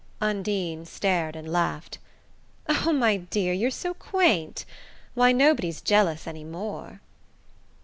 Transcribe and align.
Undine 0.19 0.83
stared 0.83 1.35
and 1.35 1.51
laughed. 1.53 1.99
"Oh, 2.67 2.91
my 2.91 3.17
dear, 3.17 3.53
you're 3.53 3.69
so 3.69 3.93
quaint! 3.93 4.65
Why, 5.13 5.31
nobody's 5.31 5.79
jealous 5.79 6.25
any 6.25 6.43
more." 6.43 7.01